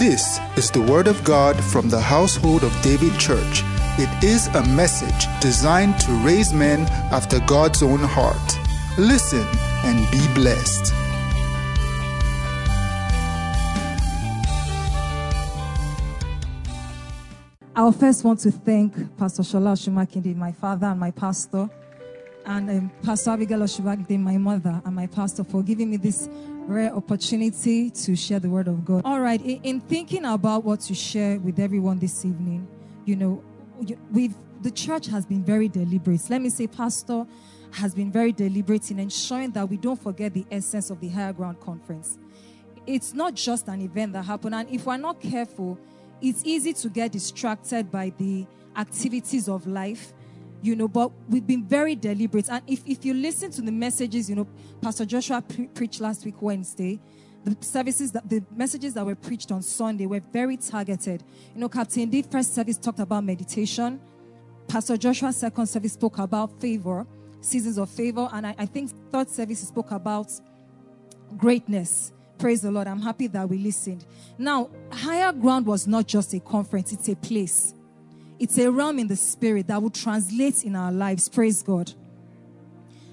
[0.00, 3.62] This is the Word of God from the household of David Church.
[3.98, 8.58] It is a message designed to raise men after God's own heart.
[8.96, 9.46] Listen
[9.84, 10.94] and be blessed.
[17.76, 21.68] I first want to thank Pastor Shola my father and my pastor,
[22.46, 26.26] and um, Pastor Abigail Oshubakinde, my mother and my pastor, for giving me this
[26.70, 29.02] rare opportunity to share the word of God.
[29.04, 32.66] All right, in, in thinking about what to share with everyone this evening,
[33.04, 33.42] you know,
[34.10, 36.20] we've the church has been very deliberate.
[36.28, 37.26] Let me say, Pastor
[37.72, 41.32] has been very deliberate in ensuring that we don't forget the essence of the Higher
[41.32, 42.18] Ground Conference.
[42.86, 45.78] It's not just an event that happened, and if we're not careful,
[46.20, 48.46] it's easy to get distracted by the
[48.76, 50.12] activities of life
[50.62, 54.28] you know but we've been very deliberate and if, if you listen to the messages
[54.28, 54.46] you know
[54.80, 57.00] pastor joshua pre- preached last week wednesday
[57.44, 61.22] the services that the messages that were preached on sunday were very targeted
[61.54, 64.00] you know captain d first service talked about meditation
[64.68, 67.06] pastor joshua's second service spoke about favor
[67.40, 70.30] seasons of favor and i, I think third service spoke about
[71.36, 72.86] greatness Praise the Lord.
[72.86, 74.06] I'm happy that we listened.
[74.38, 77.74] Now, higher ground was not just a conference, it's a place.
[78.40, 81.28] It's a realm in the spirit that will translate in our lives.
[81.28, 81.92] Praise God.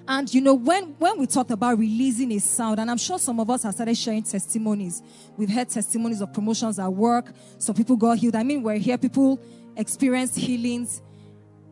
[0.07, 3.39] And you know, when, when we talked about releasing a sound, and I'm sure some
[3.41, 5.03] of us have started sharing testimonies.
[5.35, 7.33] We've heard testimonies of promotions at work.
[7.57, 8.35] Some people got healed.
[8.35, 9.39] I mean, we're here, people
[9.75, 11.01] experienced healings.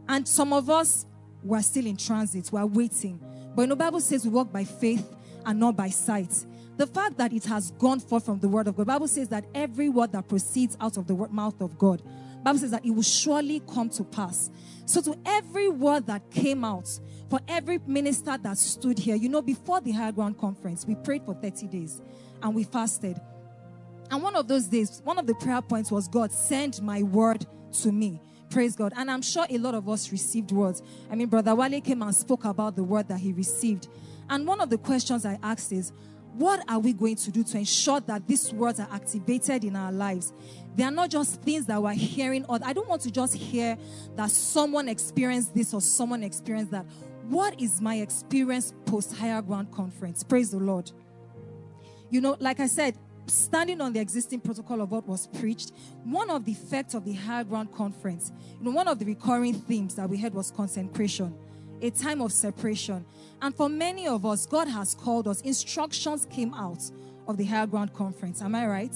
[0.09, 1.05] And some of us
[1.41, 3.21] were still in transit, we're waiting.
[3.55, 5.09] But you know, Bible says we walk by faith
[5.45, 6.45] and not by sight
[6.77, 8.87] the fact that it has gone forth from the word of God.
[8.87, 12.01] Bible says that every word that proceeds out of the mouth of God,
[12.45, 14.51] Bible says that it will surely come to pass.
[14.85, 16.87] So to every word that came out,
[17.27, 21.25] for every minister that stood here, you know, before the higher ground conference, we prayed
[21.25, 22.03] for 30 days
[22.43, 23.19] and we fasted.
[24.11, 27.47] And one of those days, one of the prayer points was, God, send my word
[27.81, 28.21] to me.
[28.51, 28.93] Praise God.
[28.95, 30.83] And I'm sure a lot of us received words.
[31.09, 33.87] I mean, Brother Wale came and spoke about the word that he received.
[34.29, 35.91] And one of the questions I asked is,
[36.37, 39.91] what are we going to do to ensure that these words are activated in our
[39.91, 40.33] lives?
[40.75, 43.77] They are not just things that we're hearing, or I don't want to just hear
[44.15, 46.85] that someone experienced this or someone experienced that.
[47.29, 50.23] What is my experience post higher ground conference?
[50.23, 50.91] Praise the Lord.
[52.09, 52.97] You know, like I said,
[53.27, 55.71] standing on the existing protocol of what was preached,
[56.03, 59.53] one of the effects of the higher ground conference, you know, one of the recurring
[59.53, 61.33] themes that we had was consecration
[61.81, 63.05] a time of separation.
[63.41, 65.41] And for many of us, God has called us.
[65.41, 66.81] Instructions came out
[67.27, 68.41] of the Higher Ground Conference.
[68.41, 68.95] Am I right?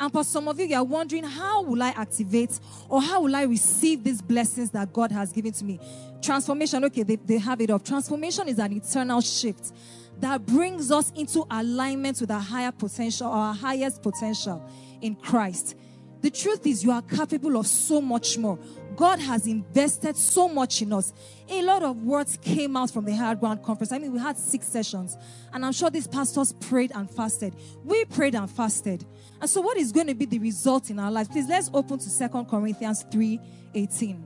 [0.00, 3.34] And for some of you, you are wondering, how will I activate or how will
[3.34, 5.80] I receive these blessings that God has given to me?
[6.22, 7.84] Transformation, okay, they, they have it up.
[7.84, 9.72] Transformation is an eternal shift
[10.20, 14.64] that brings us into alignment with our higher potential, our highest potential
[15.00, 15.76] in Christ.
[16.20, 18.58] The truth is, you are capable of so much more.
[18.98, 21.12] God has invested so much in us.
[21.48, 23.92] A lot of words came out from the Higher Ground Conference.
[23.92, 25.16] I mean, we had six sessions,
[25.52, 27.54] and I'm sure these pastors prayed and fasted.
[27.84, 29.06] We prayed and fasted.
[29.40, 31.28] And so, what is going to be the result in our lives?
[31.28, 33.40] Please let's open to Second Corinthians 3
[33.72, 34.24] 18.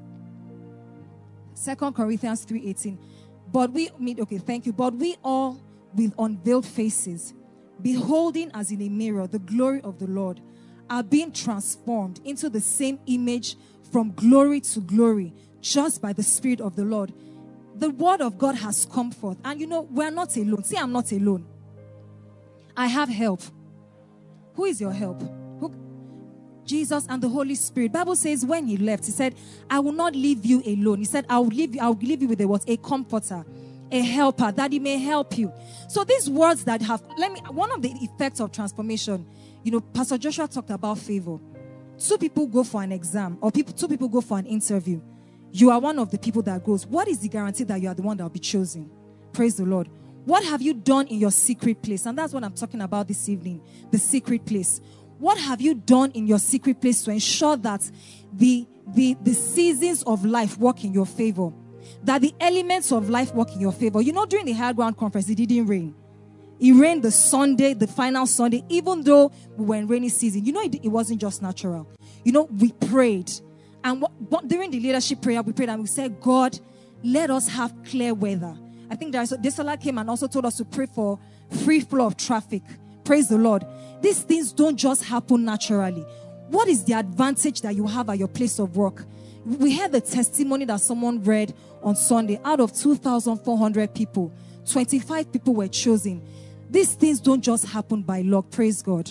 [1.62, 2.98] 2 Corinthians 3 18.
[3.52, 4.72] But we meet, okay, thank you.
[4.72, 5.60] But we all
[5.92, 7.34] with unveiled faces,
[7.82, 10.40] beholding as in a mirror the glory of the Lord
[10.88, 13.56] are being transformed into the same image
[13.92, 17.12] from glory to glory just by the Spirit of the Lord.
[17.76, 19.38] The word of God has come forth.
[19.44, 20.64] And you know, we're not alone.
[20.64, 21.46] See, I'm not alone.
[22.76, 23.42] I have help.
[24.54, 25.20] Who is your help?
[25.60, 25.74] Who?
[26.64, 27.92] Jesus and the Holy Spirit.
[27.92, 29.34] Bible says when he left, he said,
[29.70, 30.98] I will not leave you alone.
[30.98, 32.64] He said, I will leave you, I will leave you with a what?
[32.68, 33.44] A comforter,
[33.90, 35.52] a helper, that he may help you.
[35.88, 39.26] So these words that have let me one of the effects of transformation
[39.62, 41.38] you know, Pastor Joshua talked about favor.
[42.06, 45.00] Two people go for an exam, or people, two people go for an interview.
[45.52, 46.86] You are one of the people that goes.
[46.86, 48.90] What is the guarantee that you are the one that will be chosen?
[49.32, 49.88] Praise the Lord.
[50.24, 52.06] What have you done in your secret place?
[52.06, 53.60] And that's what I'm talking about this evening
[53.90, 54.80] the secret place.
[55.18, 57.88] What have you done in your secret place to ensure that
[58.32, 61.52] the, the, the seasons of life work in your favor?
[62.02, 64.00] That the elements of life work in your favor.
[64.00, 65.94] You know, during the high ground conference, it didn't rain.
[66.62, 70.44] It rained the Sunday, the final Sunday, even though we were in rainy season.
[70.44, 71.88] You know, it, it wasn't just natural.
[72.22, 73.32] You know, we prayed.
[73.82, 76.56] And what, during the leadership prayer, we prayed and we said, God,
[77.02, 78.56] let us have clear weather.
[78.88, 81.18] I think there's Desola came and also told us to pray for
[81.64, 82.62] free flow of traffic.
[83.02, 83.64] Praise the Lord.
[84.00, 86.02] These things don't just happen naturally.
[86.46, 89.04] What is the advantage that you have at your place of work?
[89.44, 92.38] We had the testimony that someone read on Sunday.
[92.44, 94.32] Out of 2,400 people,
[94.64, 96.22] 25 people were chosen.
[96.72, 98.50] These things don't just happen by luck.
[98.50, 99.10] Praise God.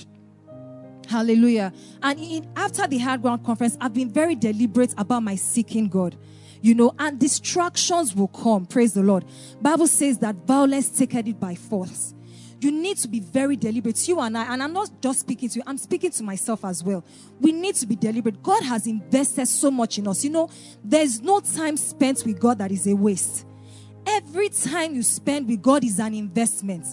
[1.07, 1.71] Hallelujah.
[2.01, 6.17] And in, after the higher ground conference, I've been very deliberate about my seeking God.
[6.63, 8.65] You know, and distractions will come.
[8.65, 9.25] Praise the Lord.
[9.61, 12.15] Bible says that violence taketh it by force.
[12.59, 14.07] You need to be very deliberate.
[14.07, 16.83] You and I, and I'm not just speaking to you, I'm speaking to myself as
[16.83, 17.03] well.
[17.39, 18.41] We need to be deliberate.
[18.41, 20.23] God has invested so much in us.
[20.23, 20.49] You know,
[20.83, 23.45] there's no time spent with God that is a waste.
[24.05, 26.85] Every time you spend with God is an investment.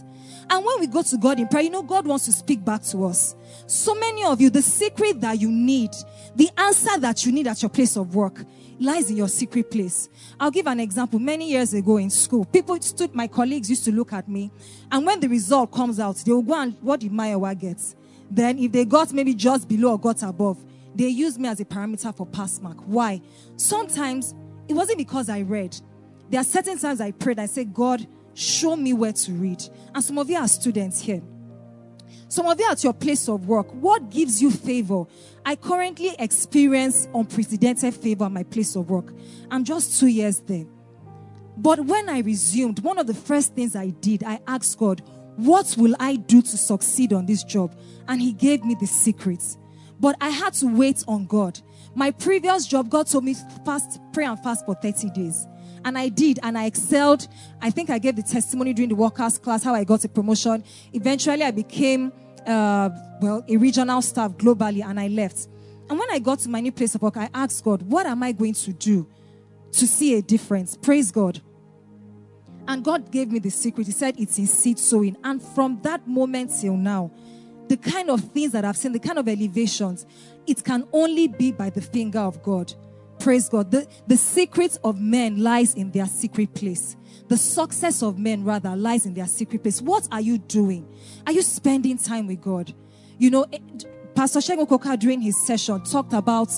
[0.51, 2.83] And when we go to God in prayer, you know, God wants to speak back
[2.85, 3.35] to us.
[3.67, 5.91] So many of you, the secret that you need,
[6.35, 8.45] the answer that you need at your place of work,
[8.81, 10.09] lies in your secret place.
[10.41, 11.19] I'll give an example.
[11.19, 14.51] Many years ago in school, people stood, my colleagues used to look at me,
[14.91, 17.83] and when the result comes out, they will go and what did Mayowa get?
[18.31, 20.59] Then, if they got maybe just below or got above,
[20.95, 22.79] they use me as a parameter for pass mark.
[22.87, 23.21] Why?
[23.57, 24.35] Sometimes
[24.69, 25.79] it wasn't because I read.
[26.31, 28.07] There are certain times I prayed, I said, God,
[28.39, 29.63] show me where to read.
[29.95, 31.23] And some of you are students here.
[32.29, 35.05] Some of you at your place of work, what gives you favor?
[35.47, 39.15] I currently experience unprecedented favor at my place of work.
[39.51, 40.67] I'm just two years there.
[41.57, 45.03] But when I resumed, one of the first things I did, I asked God,
[45.37, 47.75] What will I do to succeed on this job?
[48.07, 49.57] And He gave me the secrets.
[49.99, 51.61] But I had to wait on God.
[51.95, 55.47] My previous job, God told me fast, pray and fast for 30 days.
[55.85, 57.29] And I did, and I excelled.
[57.61, 60.65] I think I gave the testimony during the workers' class how I got a promotion.
[60.93, 62.13] Eventually, I became,
[62.47, 62.91] uh,
[63.21, 65.49] well, a regional staff globally, and I left.
[65.91, 68.23] And when I got to my new place of work, I asked God, What am
[68.23, 69.07] I going to do
[69.73, 70.77] to see a difference?
[70.77, 71.41] Praise God.
[72.67, 73.87] And God gave me the secret.
[73.87, 75.17] He said, It's in seed sowing.
[75.25, 77.11] And from that moment till now,
[77.69, 80.07] the kind of things that I've seen, the kind of elevations,
[80.47, 82.73] it can only be by the finger of God.
[83.19, 83.71] Praise God.
[83.71, 86.97] The, the secret of men lies in their secret place.
[87.29, 89.83] The success of men, rather, lies in their secret place.
[89.83, 90.89] What are you doing?
[91.27, 92.73] Are you spending time with God?
[93.19, 93.59] You know, eh,
[94.15, 96.51] Pastor Segun Koka during his session talked about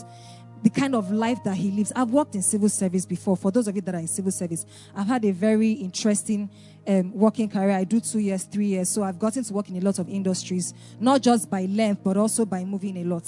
[0.63, 1.93] the kind of life that he lives.
[1.97, 3.37] I've worked in civil service before.
[3.37, 6.51] For those of you that are in civil service, I've had a very interesting
[6.87, 7.71] um, working career.
[7.71, 8.89] I do two years, three years.
[8.91, 12.17] So I've gotten to work in a lot of industries, not just by length, but
[12.17, 13.25] also by moving a lot.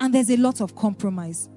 [0.00, 1.50] And there's a lot of compromise.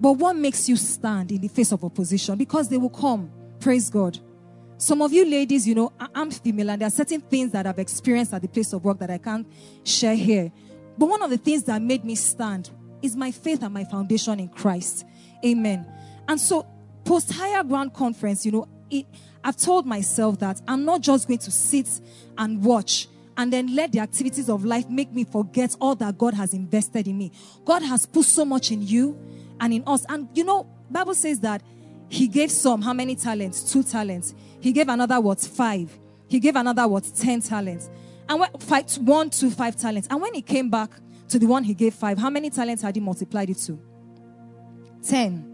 [0.00, 2.36] But what makes you stand in the face of opposition?
[2.36, 3.30] Because they will come.
[3.60, 4.18] Praise God.
[4.78, 7.78] Some of you ladies, you know, I'm female and there are certain things that I've
[7.78, 9.46] experienced at the place of work that I can't
[9.84, 10.52] share here.
[10.98, 12.70] But one of the things that made me stand
[13.00, 15.06] is my faith and my foundation in Christ.
[15.44, 15.86] Amen.
[16.28, 16.66] And so,
[17.04, 19.06] post higher ground conference, you know, it,
[19.42, 21.88] I've told myself that I'm not just going to sit
[22.36, 26.34] and watch and then let the activities of life make me forget all that God
[26.34, 27.32] has invested in me.
[27.64, 29.18] God has put so much in you
[29.60, 30.04] and in us.
[30.08, 31.62] And you know, Bible says that
[32.08, 33.72] he gave some how many talents?
[33.72, 34.34] Two talents.
[34.60, 35.40] He gave another what?
[35.40, 35.98] Five.
[36.28, 37.04] He gave another what?
[37.16, 37.90] Ten talents.
[38.28, 40.08] And when, five, one, two, five talents.
[40.10, 40.90] And when he came back
[41.28, 43.78] to the one he gave five, how many talents had he multiplied it to?
[45.02, 45.52] Ten.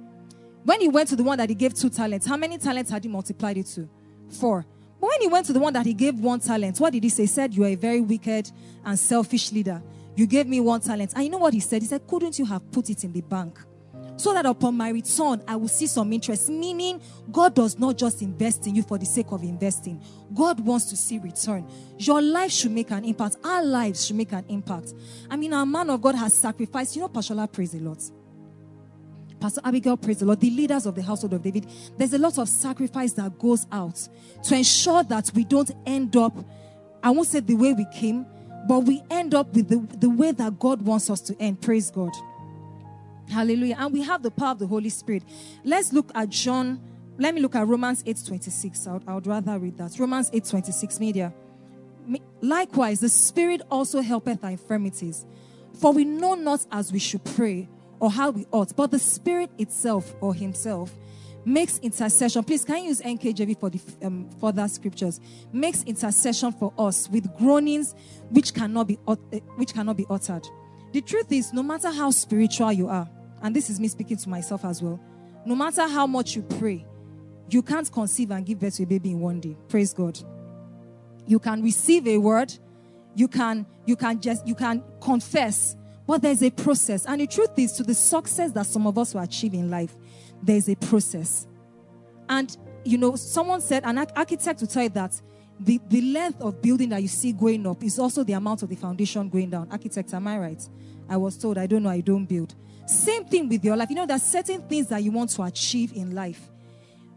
[0.64, 3.02] When he went to the one that he gave two talents, how many talents had
[3.02, 3.88] he multiplied it to?
[4.30, 4.64] Four.
[5.00, 7.08] But when he went to the one that he gave one talent, what did he
[7.08, 7.24] say?
[7.24, 8.50] He said, You are a very wicked
[8.84, 9.82] and selfish leader.
[10.14, 11.12] You gave me one talent.
[11.14, 11.82] And you know what he said?
[11.82, 13.58] He said, Couldn't you have put it in the bank?
[14.16, 16.48] So that upon my return, I will see some interest.
[16.48, 17.00] Meaning,
[17.30, 20.02] God does not just invest in you for the sake of investing,
[20.34, 21.66] God wants to see return.
[21.98, 24.94] Your life should make an impact, our lives should make an impact.
[25.30, 26.96] I mean, our man of God has sacrificed.
[26.96, 28.02] You know, Pashola prays a lot.
[29.40, 30.38] Pastor Abigail prays a lot.
[30.38, 31.66] The leaders of the household of David,
[31.98, 34.08] there's a lot of sacrifice that goes out
[34.44, 36.32] to ensure that we don't end up,
[37.02, 38.24] I won't say the way we came,
[38.68, 41.60] but we end up with the, the way that God wants us to end.
[41.60, 42.12] Praise God.
[43.32, 43.76] Hallelujah.
[43.78, 45.24] And we have the power of the Holy Spirit.
[45.64, 46.80] Let's look at John.
[47.18, 48.86] Let me look at Romans 8 26.
[48.86, 49.98] I would, I would rather read that.
[49.98, 51.32] Romans 8 26, media.
[52.40, 55.26] Likewise, the Spirit also helpeth our infirmities.
[55.80, 57.68] For we know not as we should pray
[58.00, 60.92] or how we ought, but the Spirit itself or Himself
[61.44, 62.44] makes intercession.
[62.44, 65.20] Please, can you use NKJV for the um, further scriptures?
[65.52, 67.94] Makes intercession for us with groanings
[68.30, 69.16] which cannot be uh,
[69.56, 70.46] which cannot be uttered.
[70.92, 73.08] The truth is, no matter how spiritual you are,
[73.42, 75.00] and this is me speaking to myself as well,
[75.44, 76.86] no matter how much you pray,
[77.48, 79.56] you can't conceive and give birth to a baby in one day.
[79.68, 80.18] Praise God.
[81.26, 82.52] You can receive a word,
[83.14, 87.04] you can you can just you can confess, but there's a process.
[87.06, 89.94] And the truth is, to the success that some of us will achieve in life,
[90.42, 91.46] there's a process.
[92.28, 95.20] And you know, someone said, an architect will tell you that
[95.60, 98.68] the, the length of building that you see going up is also the amount of
[98.68, 99.68] the foundation going down.
[99.70, 100.68] Architects, am I right?
[101.08, 102.54] I was told, I don't know, I don't build.
[102.86, 103.90] Same thing with your life.
[103.90, 106.48] You know, there are certain things that you want to achieve in life.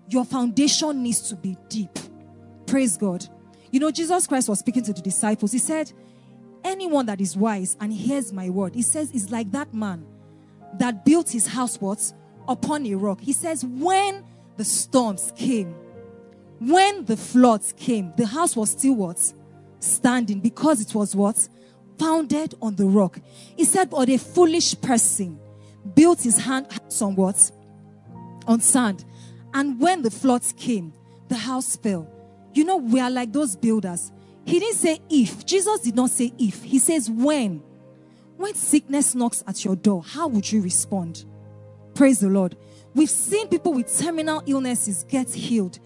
[0.07, 1.98] Your foundation needs to be deep.
[2.67, 3.25] Praise God.
[3.72, 5.51] You know, Jesus Christ was speaking to the disciples.
[5.51, 5.91] He said,
[6.63, 10.05] anyone that is wise and hears my word, he says, is like that man
[10.77, 12.13] that built his house what?
[12.48, 13.22] Upon a rock.
[13.22, 14.24] He says, when
[14.57, 15.75] the storms came,
[16.60, 19.34] when the floods came, the house was still what?
[19.79, 21.50] Standing because it was what?
[21.98, 23.19] Founded on the rock.
[23.57, 25.39] He said, but a foolish person
[25.96, 26.68] built his hand
[27.02, 27.52] on what?
[28.48, 29.06] On sand.
[29.54, 30.94] And when the floods came,
[31.30, 32.08] the house fell.
[32.54, 34.12] You know, we are like those builders.
[34.46, 35.46] He didn't say if.
[35.46, 36.64] Jesus did not say if.
[36.64, 37.64] He says when.
[38.38, 41.25] When sickness knocks at your door, how would you respond?
[41.94, 42.58] Praise the Lord.
[42.94, 45.80] We've seen people with terminal illnesses get healed.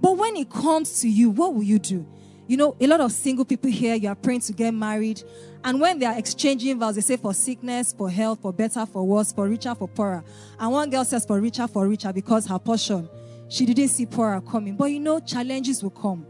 [0.00, 2.06] But when it comes to you, what will you do?
[2.46, 5.22] You know, a lot of single people here, you are praying to get married.
[5.64, 9.02] And when they are exchanging vows, they say for sickness, for health, for better, for
[9.02, 10.22] worse, for richer, for poorer.
[10.58, 13.08] And one girl says for richer, for richer because her portion,
[13.48, 14.76] she didn't see poorer coming.
[14.76, 16.26] But you know, challenges will come.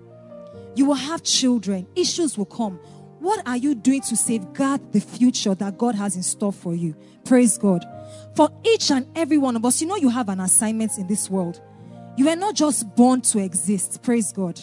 [0.76, 2.76] You will have children, issues will come.
[3.18, 6.94] What are you doing to safeguard the future that God has in store for you?
[7.24, 7.84] Praise God.
[8.36, 11.28] For each and every one of us, you know, you have an assignment in this
[11.28, 11.60] world.
[12.16, 14.02] You are not just born to exist.
[14.02, 14.60] Praise God.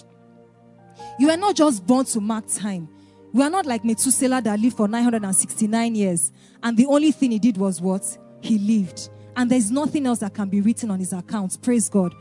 [1.20, 2.88] You are not just born to mark time.
[3.34, 6.32] We are not like Methuselah that lived for 969 years.
[6.62, 8.18] And the only thing he did was what?
[8.42, 9.10] He lived.
[9.36, 11.62] And there's nothing else that can be written on his account.
[11.62, 12.14] Praise God.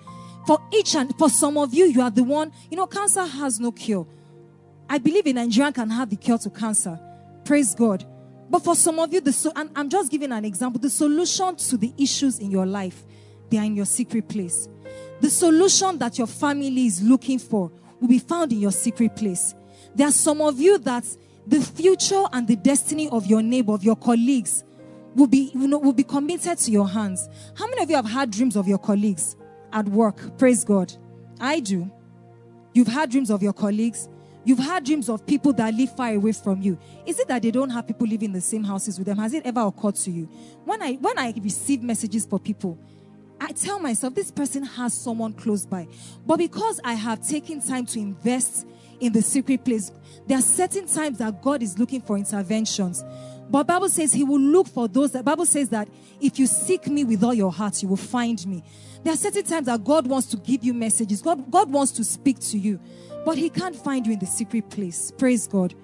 [0.47, 3.59] For each and for some of you, you are the one, you know, cancer has
[3.59, 4.07] no cure.
[4.89, 6.99] I believe in Nigeria can have the cure to cancer.
[7.45, 8.05] Praise God.
[8.49, 10.81] But for some of you, the so, and I'm just giving an example.
[10.81, 13.05] The solution to the issues in your life,
[13.49, 14.69] they are in your secret place.
[15.21, 19.55] The solution that your family is looking for will be found in your secret place.
[19.95, 21.05] There are some of you that
[21.47, 24.65] the future and the destiny of your neighbor, of your colleagues,
[25.15, 27.29] will be, you know, will be committed to your hands.
[27.55, 29.37] How many of you have had dreams of your colleagues
[29.73, 30.39] at work?
[30.39, 30.93] Praise God.
[31.41, 31.91] I do.
[32.73, 34.09] You've had dreams of your colleagues.
[34.45, 36.79] You've had dreams of people that live far away from you.
[37.05, 39.19] Is it that they don't have people living in the same houses with them?
[39.19, 40.27] Has it ever occurred to you?
[40.65, 42.79] When I when I receive messages for people,
[43.41, 45.89] I tell myself this person has someone close by.
[46.27, 48.67] But because I have taken time to invest
[49.01, 49.91] in the secret place,
[50.27, 53.05] there are certain times that God is looking for interventions.
[53.51, 55.89] But Bible says he will look for those that Bible says that
[56.21, 58.63] if you seek me with all your heart, you will find me.
[59.03, 61.21] There are certain times that God wants to give you messages.
[61.21, 62.79] God, God wants to speak to you.
[63.25, 65.11] But he can't find you in the secret place.
[65.11, 65.75] Praise God.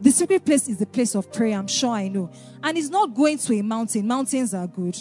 [0.00, 2.30] The secret place is the place of prayer, I'm sure I know.
[2.62, 4.06] And it's not going to a mountain.
[4.06, 4.96] Mountains are good.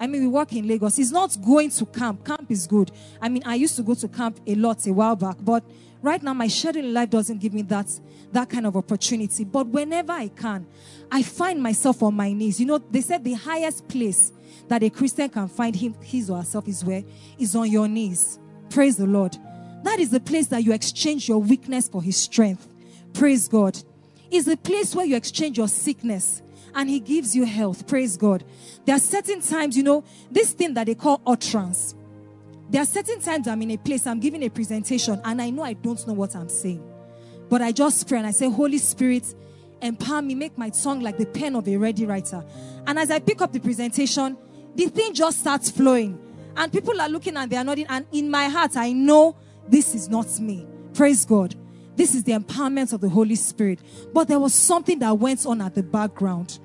[0.00, 0.96] I mean, we work in Lagos.
[0.96, 2.24] He's not going to camp.
[2.24, 2.90] Camp is good.
[3.20, 5.62] I mean, I used to go to camp a lot a while back, but
[6.02, 7.86] right now my schedule in life doesn't give me that
[8.32, 9.44] that kind of opportunity.
[9.44, 10.66] But whenever I can,
[11.10, 12.60] I find myself on my knees.
[12.60, 14.32] You know, they said the highest place
[14.68, 17.02] that a Christian can find him, his or herself is where
[17.38, 18.38] is on your knees.
[18.70, 19.36] Praise the Lord.
[19.82, 22.68] That is the place that you exchange your weakness for his strength.
[23.12, 23.78] Praise God.
[24.30, 26.40] Is the place where you exchange your sickness
[26.74, 27.86] and he gives you health.
[27.86, 28.44] Praise God.
[28.84, 31.94] There are certain times, you know, this thing that they call utterance.
[32.70, 35.62] There are certain times I'm in a place, I'm giving a presentation, and I know
[35.62, 36.84] I don't know what I'm saying.
[37.48, 39.34] But I just pray and I say, Holy Spirit,
[39.82, 42.44] empower me, make my tongue like the pen of a ready writer.
[42.86, 44.36] And as I pick up the presentation,
[44.76, 46.18] the thing just starts flowing.
[46.56, 47.86] And people are looking and they are nodding.
[47.88, 49.36] And in my heart, I know
[49.68, 50.66] this is not me.
[50.94, 51.56] Praise God.
[52.00, 53.78] This is the empowerment of the Holy Spirit.
[54.14, 56.58] But there was something that went on at the background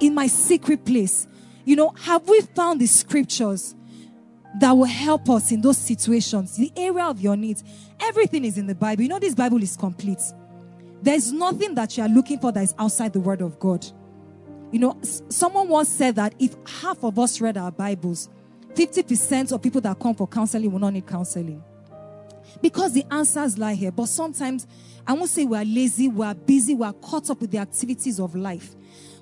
[0.00, 1.26] in my secret place.
[1.66, 3.74] You know, have we found the scriptures
[4.60, 6.56] that will help us in those situations?
[6.56, 7.62] The area of your needs.
[8.00, 9.02] Everything is in the Bible.
[9.02, 10.22] You know, this Bible is complete.
[11.02, 13.84] There's nothing that you are looking for that is outside the Word of God.
[14.72, 18.30] You know, someone once said that if half of us read our Bibles,
[18.72, 21.62] 50% of people that come for counseling will not need counseling
[22.60, 23.92] because the answers lie here.
[23.92, 24.66] But sometimes
[25.06, 28.74] I won't say we're lazy, we're busy, we're caught up with the activities of life.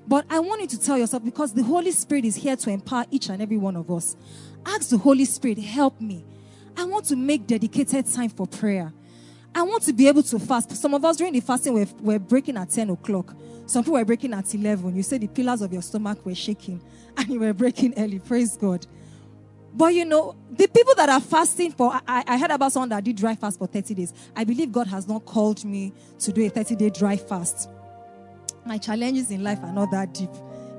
[0.07, 3.05] But I want you to tell yourself because the Holy Spirit is here to empower
[3.09, 4.15] each and every one of us.
[4.65, 6.23] Ask the Holy Spirit, help me.
[6.77, 8.91] I want to make dedicated time for prayer.
[9.55, 10.75] I want to be able to fast.
[10.75, 13.35] Some of us during the fasting we're, we're breaking at 10 o'clock.
[13.65, 14.95] Some people were breaking at 11.
[14.95, 16.81] You said the pillars of your stomach were shaking
[17.17, 18.19] and you were breaking early.
[18.19, 18.85] Praise God.
[19.75, 23.03] But you know, the people that are fasting for, I, I heard about someone that
[23.03, 24.13] did dry fast for 30 days.
[24.35, 27.69] I believe God has not called me to do a 30 day dry fast.
[28.65, 30.29] My challenges in life are not that deep.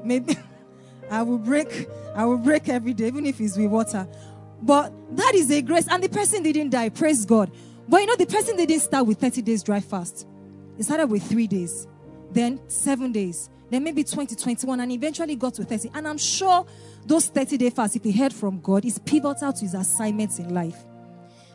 [0.04, 0.36] Maybe
[1.10, 4.06] I will break, I will break every day, even if it's with water.
[4.62, 5.88] But that is a grace.
[5.90, 6.88] And the person didn't die.
[6.88, 7.50] Praise God.
[7.88, 10.26] But you know, the person didn't start with 30 days dry fast.
[10.78, 11.86] It started with three days,
[12.32, 15.90] then seven days, then maybe 20, 21, and eventually got to 30.
[15.94, 16.66] And I'm sure
[17.06, 20.54] those 30 day fasts, if he heard from God, is pivotal to his assignments in
[20.54, 20.84] life.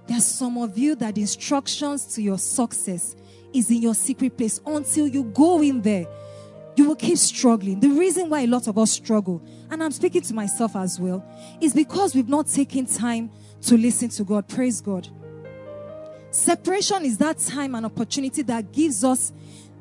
[0.08, 3.16] There are some of you that instructions to your success
[3.54, 6.08] is in your secret place until you go in there.
[6.76, 7.80] You will keep struggling.
[7.80, 11.26] The reason why a lot of us struggle, and I'm speaking to myself as well,
[11.60, 13.30] is because we've not taken time
[13.64, 14.48] to listen to God.
[14.48, 15.08] Praise God.
[16.32, 19.34] Separation is that time and opportunity that gives us,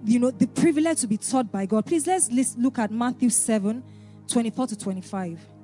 [0.05, 1.87] you know, the privilege to be taught by God.
[1.87, 3.83] Please let's, let's look at Matthew 7
[4.27, 5.58] 24 to 25.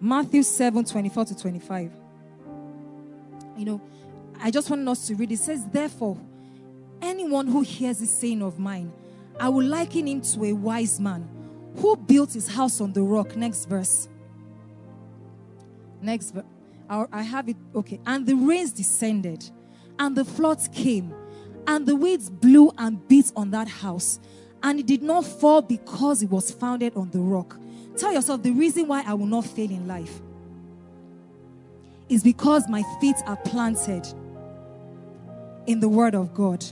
[0.00, 1.92] Matthew 7 24 to 25.
[3.56, 3.80] You know,
[4.40, 5.30] I just want us to read.
[5.30, 6.16] It says, Therefore,
[7.02, 8.92] anyone who hears this saying of mine,
[9.38, 11.28] I will liken him to a wise man
[11.76, 13.36] who built his house on the rock.
[13.36, 14.08] Next verse.
[16.00, 16.44] Next verse.
[16.88, 17.56] I have it.
[17.74, 18.00] Okay.
[18.06, 19.48] And the rains descended,
[19.98, 21.14] and the floods came,
[21.66, 24.18] and the winds blew and beat on that house,
[24.62, 27.59] and it did not fall because it was founded on the rock.
[28.00, 30.22] Tell yourself the reason why I will not fail in life
[32.08, 34.06] is because my feet are planted
[35.66, 36.64] in the Word of God.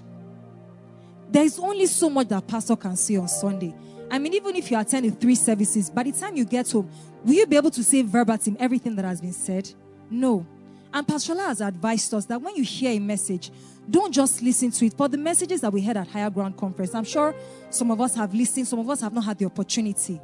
[1.30, 3.75] There is only so much that pastor can say on Sunday.
[4.11, 6.90] I mean, even if you attend the three services, by the time you get home,
[7.23, 9.70] will you be able to say verbatim everything that has been said?
[10.08, 10.47] No.
[10.94, 13.52] And Pastor has advised us that when you hear a message,
[13.90, 14.94] don't just listen to it.
[14.94, 17.35] For the messages that we had at Higher Ground Conference, I'm sure
[17.68, 20.18] some of us have listened, some of us have not had the opportunity.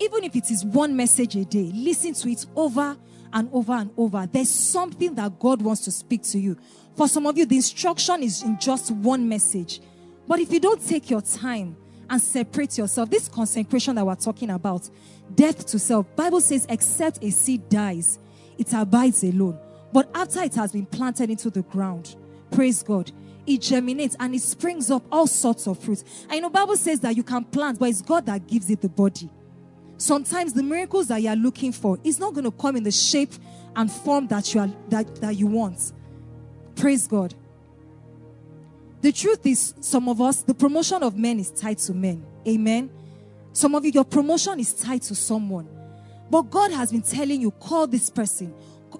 [0.00, 2.96] Even if it is one message a day, listen to it over
[3.32, 4.28] and over and over.
[4.30, 6.56] There's something that God wants to speak to you.
[6.96, 9.80] For some of you, the instruction is in just one message.
[10.26, 11.76] But if you don't take your time
[12.08, 14.88] and separate yourself, this consecration that we're talking about,
[15.34, 18.18] death to self, Bible says, except a seed dies,
[18.58, 19.58] it abides alone.
[19.92, 22.16] But after it has been planted into the ground,
[22.50, 23.12] praise God,
[23.46, 26.04] it germinates and it springs up all sorts of fruits.
[26.28, 28.88] I know Bible says that you can plant, but it's God that gives it the
[28.88, 29.30] body.
[29.98, 32.90] Sometimes the miracles that you are looking for is not going to come in the
[32.90, 33.32] shape
[33.74, 35.92] and form that you are that, that you want.
[36.74, 37.34] Praise God.
[39.00, 42.24] The truth is, some of us, the promotion of men is tied to men.
[42.46, 42.90] Amen.
[43.52, 45.68] Some of you, your promotion is tied to someone.
[46.30, 48.52] But God has been telling you, call this person.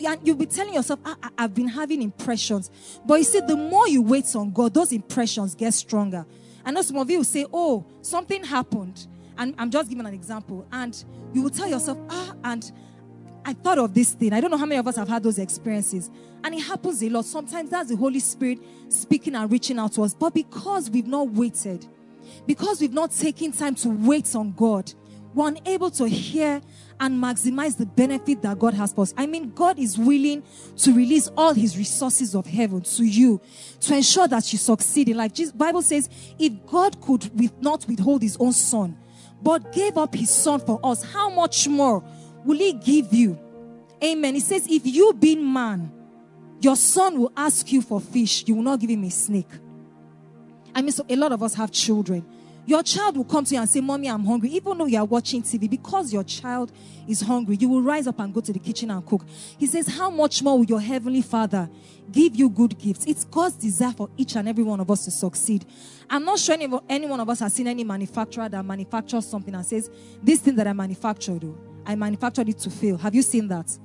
[0.07, 2.71] And you'll be telling yourself, I, I, I've been having impressions.
[3.05, 6.25] But you see, the more you wait on God, those impressions get stronger.
[6.65, 9.07] I know some of you will say, Oh, something happened.
[9.39, 10.67] And I'm just giving an example.
[10.73, 12.71] And you will tell yourself, ah, and
[13.45, 14.33] I thought of this thing.
[14.33, 16.11] I don't know how many of us have had those experiences.
[16.43, 17.25] And it happens a lot.
[17.25, 20.15] Sometimes that's the Holy Spirit speaking and reaching out to us.
[20.15, 21.87] But because we've not waited,
[22.47, 24.93] because we've not taken time to wait on God,
[25.33, 26.63] we're unable to hear
[26.99, 29.13] and maximize the benefit that God has for us.
[29.19, 30.43] I mean, God is willing
[30.79, 33.41] to release all his resources of heaven to you
[33.81, 35.35] to ensure that you succeed in life.
[35.35, 38.97] Jesus, Bible says, if God could with not withhold his own son,
[39.43, 42.03] but gave up his son for us, how much more
[42.45, 43.39] will he give you?
[44.03, 44.35] Amen.
[44.35, 45.93] He says, if you being man,
[46.61, 49.49] your son will ask you for fish, you will not give him a snake.
[50.75, 52.25] I mean, so a lot of us have children.
[52.67, 54.51] Your child will come to you and say, Mommy, I'm hungry.
[54.51, 56.73] Even though you are watching TV, because your child
[57.07, 59.25] is hungry, you will rise up and go to the kitchen and cook.
[59.57, 61.71] He says, How much more will your heavenly Father
[62.11, 63.07] give you good gifts?
[63.07, 65.65] It's God's desire for each and every one of us to succeed.
[66.11, 69.55] I'm not sure any, any one of us has seen any manufacturer that manufactures something
[69.55, 69.89] and says,
[70.21, 72.99] This thing that I manufactured, oh, I manufactured it to fail.
[72.99, 73.79] Have you seen that?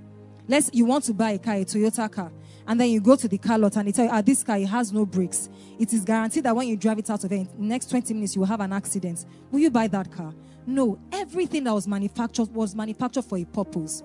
[0.48, 2.32] Let's you want to buy a car, a Toyota car
[2.67, 4.58] and then you go to the car lot and they tell you, ah, this car
[4.58, 5.50] it has no brakes.
[5.80, 8.13] It is guaranteed that when you drive it out of it, in the next 20
[8.13, 9.26] minutes you will have an accident.
[9.52, 10.34] Will you buy that car?
[10.65, 11.00] No.
[11.12, 14.04] Everything that was manufactured was manufactured for a purpose.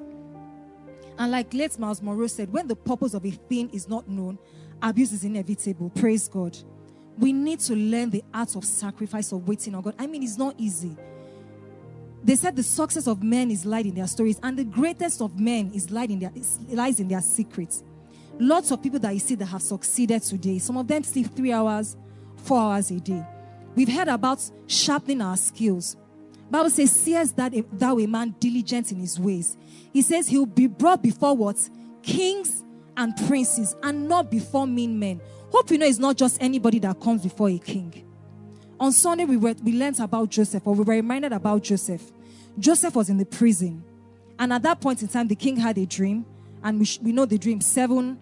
[1.19, 4.38] And like late Miles Munroe said, when the purpose of a thing is not known,
[4.83, 5.90] abuse is inevitable.
[5.90, 6.57] Praise God.
[7.19, 9.95] We need to learn the art of sacrifice of waiting on God.
[9.99, 10.97] I mean, it's not easy.
[12.23, 15.38] They said the success of men is lied in their stories, and the greatest of
[15.38, 16.33] men is lied in their
[16.69, 17.85] lies in their secrets.
[18.38, 21.53] Lots of people that you see that have succeeded today, some of them sleep three
[21.53, 21.96] hours,
[22.37, 23.25] four hours a day.
[23.75, 25.96] We've heard about sharpening our skills.
[26.51, 29.57] Bible says, seest that thou a man diligent in his ways.
[29.92, 31.57] He says he'll be brought before what?
[32.03, 32.62] Kings
[32.96, 35.20] and princes, and not before mean men.
[35.51, 38.05] Hope you know it's not just anybody that comes before a king.
[38.79, 42.03] On Sunday, we, were, we learned about Joseph, or we were reminded about Joseph.
[42.59, 43.83] Joseph was in the prison.
[44.38, 46.27] And at that point in time, the king had a dream.
[46.62, 48.18] And we, sh- we know the dream seven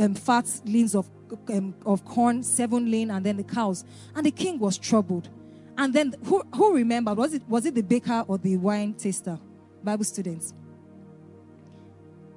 [0.00, 1.08] um, fat lanes of,
[1.48, 3.84] um, of corn, seven lane, and then the cows.
[4.14, 5.28] And the king was troubled.
[5.76, 7.16] And then who, who remembered?
[7.16, 9.38] Was it, was it the baker or the wine taster?
[9.82, 10.52] Bible students.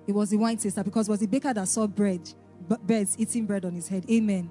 [0.07, 2.21] It was the wine taster because it was the baker that saw bread,
[2.83, 4.05] birds eating bread on his head.
[4.09, 4.49] Amen.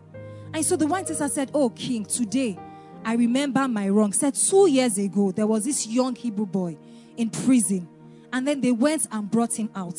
[0.53, 2.59] And so the wine taster said, Oh, king, today
[3.05, 4.13] I remember my wrong.
[4.13, 6.77] Said two years ago, there was this young Hebrew boy
[7.17, 7.89] in prison.
[8.33, 9.99] And then they went and brought him out.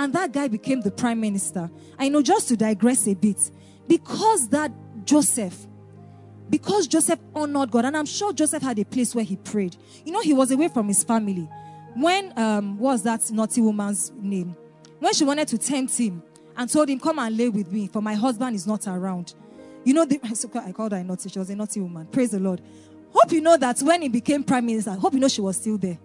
[0.00, 1.70] And that guy became the prime minister.
[1.98, 3.50] I know, just to digress a bit,
[3.86, 4.72] because that
[5.04, 5.54] Joseph,
[6.48, 9.76] because Joseph honored God, and I'm sure Joseph had a place where he prayed.
[10.06, 11.46] You know, he was away from his family.
[11.96, 14.56] When um, was that naughty woman's name?
[15.00, 16.22] When she wanted to tempt him
[16.56, 19.34] and told him, Come and lay with me, for my husband is not around.
[19.84, 20.18] You know, the,
[20.64, 21.28] I called her a naughty.
[21.28, 22.06] She was a naughty woman.
[22.06, 22.62] Praise the Lord.
[23.12, 25.76] Hope you know that when he became prime minister, hope you know she was still
[25.76, 25.98] there.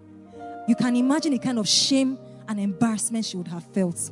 [0.68, 4.10] You can imagine the kind of shame and embarrassment she would have felt.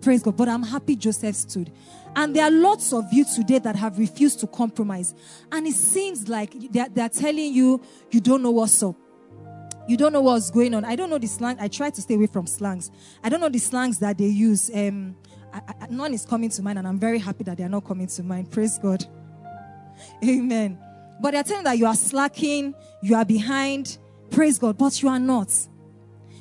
[0.00, 0.36] Praise God.
[0.36, 1.72] But I'm happy Joseph stood.
[2.14, 5.14] And there are lots of you today that have refused to compromise.
[5.50, 8.96] And it seems like they're, they're telling you, you don't know what's up.
[9.88, 10.84] You don't know what's going on.
[10.84, 11.56] I don't know the slang.
[11.60, 12.90] I try to stay away from slangs.
[13.22, 14.70] I don't know the slangs that they use.
[14.74, 15.16] Um,
[15.52, 17.84] I, I, none is coming to mind, and I'm very happy that they are not
[17.84, 18.50] coming to mind.
[18.50, 19.04] Praise God.
[20.24, 20.78] Amen.
[21.20, 23.98] But they're telling that you are slacking, you are behind.
[24.30, 25.52] Praise God, but you are not.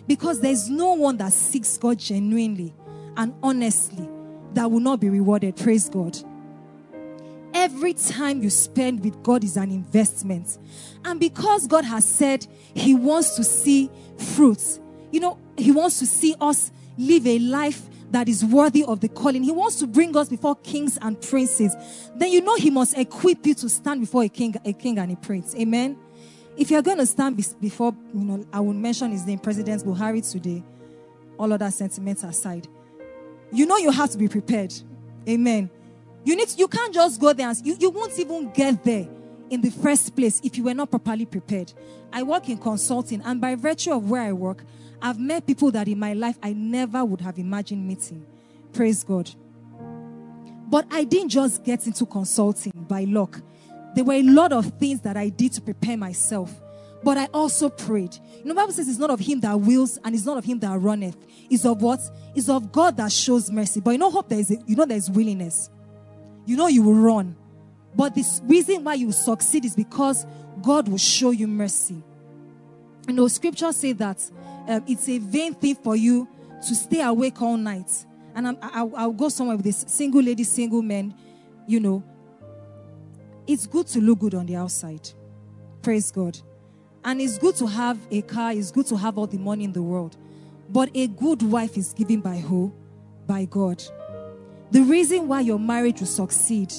[0.08, 2.74] Because there's no one that seeks God genuinely
[3.18, 4.08] and honestly
[4.54, 5.56] that will not be rewarded.
[5.56, 6.18] Praise God.
[7.54, 10.58] Every time you spend with God is an investment.
[11.06, 14.80] And because God has said He wants to see fruits,
[15.12, 19.08] you know, He wants to see us live a life that is worthy of the
[19.10, 19.44] calling.
[19.44, 21.76] He wants to bring us before kings and princes.
[22.16, 25.12] Then you know He must equip you to stand before a king, a king and
[25.12, 25.56] a prince.
[25.56, 25.98] Amen.
[26.58, 30.30] If you're going to stand before, you know, I will mention his name, President Buhari
[30.30, 30.64] today,
[31.38, 32.68] all other sentiments aside.
[33.52, 34.74] You know you have to be prepared.
[35.28, 35.70] Amen.
[36.24, 39.08] You need to, you can't just go there and you, you won't even get there
[39.50, 41.72] in the first place if you were not properly prepared.
[42.12, 44.64] I work in consulting, and by virtue of where I work,
[45.02, 48.26] I've met people that in my life I never would have imagined meeting.
[48.74, 49.30] Praise God.
[50.68, 53.42] But I didn't just get into consulting by luck.
[53.96, 56.54] There were a lot of things that I did to prepare myself.
[57.04, 58.18] But I also prayed.
[58.40, 60.60] You know, Bible says it's not of him that wills and it's not of him
[60.60, 61.18] that runneth.
[61.50, 62.00] It's of what?
[62.34, 63.80] It's of God that shows mercy.
[63.80, 65.70] But you know, hope there is a, you know there's willingness.
[66.46, 67.36] You know you will run.
[67.96, 70.26] But the reason why you succeed is because
[70.62, 72.04] God will show you mercy.
[73.08, 74.18] You know, scripture say that
[74.68, 76.28] um, it's a vain thing for you
[76.68, 77.92] to stay awake all night.
[78.34, 81.14] And I'm, I'll, I'll go somewhere with this single lady, single men,
[81.68, 82.04] you know,
[83.48, 85.10] it's good to look good on the outside.
[85.82, 86.38] Praise God.
[87.04, 89.74] And it's good to have a car, it's good to have all the money in
[89.74, 90.18] the world.
[90.70, 92.74] But a good wife is given by who?
[93.28, 93.84] By God.
[94.72, 96.74] The reason why your marriage will succeed,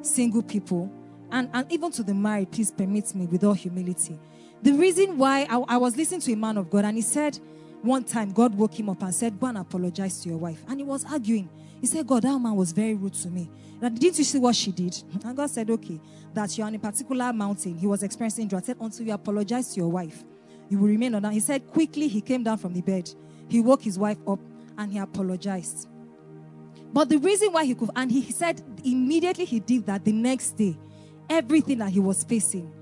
[0.00, 0.90] single people,
[1.30, 4.18] and, and even to the married, please permit me with all humility.
[4.62, 7.38] The reason why I, I was listening to a man of God, and he said
[7.82, 10.62] one time God woke him up and said, Go and apologize to your wife.
[10.68, 11.48] And he was arguing.
[11.80, 13.50] He said, God, that man was very rude to me.
[13.80, 14.96] Didn't you see what she did?
[15.24, 16.00] And God said, Okay,
[16.34, 17.76] that you're on a particular mountain.
[17.76, 18.64] He was experiencing drought.
[18.64, 20.24] Said, Until you apologize to your wife,
[20.68, 21.32] you will remain on that.
[21.32, 23.10] He said, Quickly, he came down from the bed.
[23.48, 24.40] He woke his wife up
[24.78, 25.88] and he apologized.
[26.92, 30.52] But the reason why he could, and he said immediately he did that the next
[30.52, 30.76] day,
[31.28, 32.72] everything that he was facing,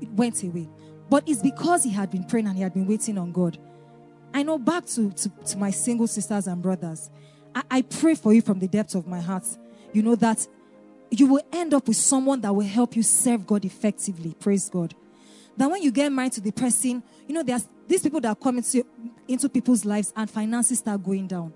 [0.00, 0.68] it went away.
[1.10, 3.58] But it's because he had been praying and he had been waiting on God.
[4.32, 7.10] I know back to, to, to my single sisters and brothers,
[7.54, 9.44] I, I pray for you from the depths of my heart
[9.92, 10.46] you know that
[11.10, 14.34] you will end up with someone that will help you serve God effectively.
[14.38, 14.94] Praise God.
[15.56, 18.58] That when you get married to the person, you know, there's these people that come
[18.58, 18.84] into,
[19.26, 21.52] into people's lives and finances start going down.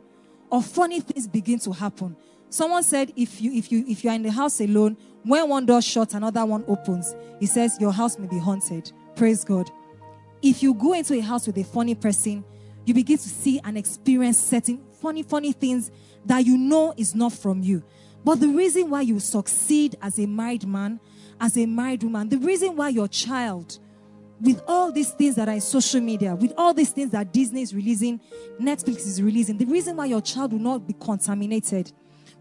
[0.50, 2.16] Or funny things begin to happen.
[2.50, 5.64] Someone said if you if you if you are in the house alone, when one
[5.64, 7.14] door shuts, another one opens.
[7.40, 8.92] He says your house may be haunted.
[9.16, 9.70] Praise God.
[10.42, 12.44] If you go into a house with a funny person,
[12.84, 15.90] you begin to see and experience certain funny, funny things
[16.26, 17.82] that you know is not from you.
[18.24, 21.00] But the reason why you succeed as a married man,
[21.40, 23.78] as a married woman, the reason why your child,
[24.40, 27.62] with all these things that are in social media, with all these things that Disney
[27.62, 28.20] is releasing,
[28.60, 31.92] Netflix is releasing, the reason why your child will not be contaminated,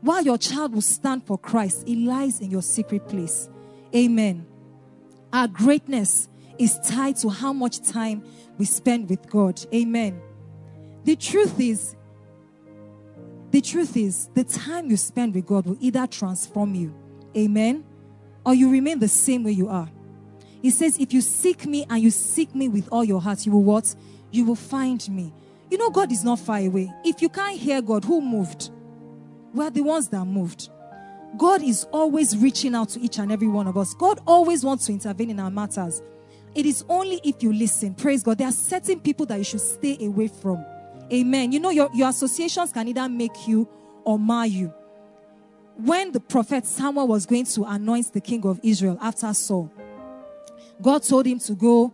[0.02, 3.50] why your child will stand for Christ, it lies in your secret place.
[3.96, 4.46] Amen.
[5.34, 6.28] Our greatness
[6.60, 8.24] is tied to how much time
[8.58, 9.60] we spend with God.
[9.74, 10.22] Amen.
[11.06, 11.96] The truth is,
[13.52, 16.94] the truth is, the time you spend with God will either transform you,
[17.36, 17.84] amen,
[18.46, 19.90] or you remain the same way you are.
[20.62, 23.52] He says, If you seek me and you seek me with all your heart, you
[23.52, 23.94] will what?
[24.32, 25.34] You will find me.
[25.70, 26.92] You know, God is not far away.
[27.04, 28.72] If you can't hear God, who moved?
[29.54, 30.70] We're the ones that moved.
[31.38, 33.94] God is always reaching out to each and every one of us.
[33.94, 36.02] God always wants to intervene in our matters.
[36.54, 37.96] It is only if you listen.
[37.96, 38.38] Praise God.
[38.38, 40.66] There are certain people that you should stay away from.
[41.12, 41.52] Amen.
[41.52, 43.68] You know, your, your associations can either make you
[44.04, 44.74] or mar you.
[45.76, 49.72] When the prophet Samuel was going to anoint the king of Israel after Saul,
[50.82, 51.94] God told him to go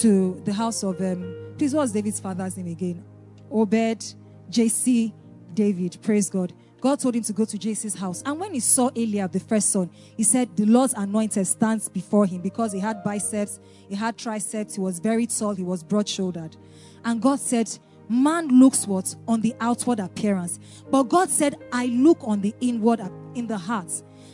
[0.00, 3.04] to the house of, um, please, what was David's father's name again?
[3.50, 4.14] Obed,
[4.48, 5.14] Jesse,
[5.54, 5.98] David.
[6.02, 6.52] Praise God.
[6.80, 8.22] God told him to go to Jesse's house.
[8.26, 12.26] And when he saw Eliab, the first son, he said, The Lord's anointed stands before
[12.26, 16.08] him because he had biceps, he had triceps, he was very tall, he was broad
[16.08, 16.56] shouldered.
[17.04, 17.76] And God said,
[18.08, 19.14] Man looks what?
[19.26, 20.58] On the outward appearance.
[20.90, 23.00] But God said, I look on the inward,
[23.34, 23.90] in the heart.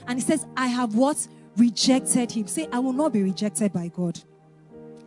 [0.06, 1.26] And he says, I have what?
[1.56, 2.46] Rejected him.
[2.46, 4.20] Say, I will not be rejected by God.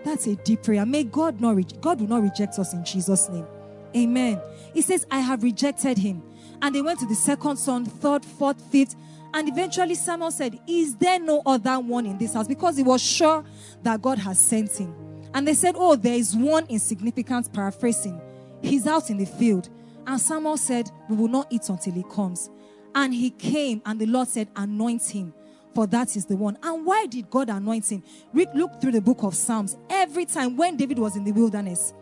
[0.04, 0.86] That's a deep prayer.
[0.86, 3.47] May God not, re- God will not reject us in Jesus' name.
[3.95, 4.39] Amen.
[4.73, 6.21] He says, I have rejected him.
[6.62, 8.95] And they went to the second son, third, fourth, fifth.
[9.34, 12.47] And eventually Samuel said, Is there no other one in this house?
[12.47, 13.43] Because he was sure
[13.84, 14.93] that God has sent him.
[15.34, 18.21] And they said, Oh, there is one insignificant paraphrasing.
[18.65, 19.69] He's out in the field.
[20.08, 22.49] And Samuel said, We will not eat until he comes.
[22.93, 25.34] And he came, and the Lord said, Anoint him,
[25.73, 26.58] for that is the one.
[26.63, 28.04] And why did God anoint him?
[28.34, 29.75] Look through the book of Psalms.
[29.89, 31.93] Every time when David was in the wilderness,